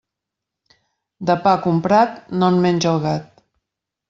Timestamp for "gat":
3.05-3.31